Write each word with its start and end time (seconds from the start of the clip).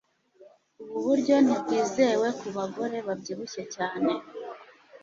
ubu 0.83 0.97
buryo 1.05 1.35
ntibwizewe 1.43 2.27
ku 2.39 2.47
bagore 2.57 2.97
babyibushye 3.07 3.63
cyane 3.75 4.09